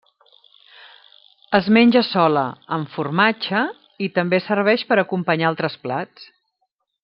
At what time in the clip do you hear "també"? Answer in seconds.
4.19-4.43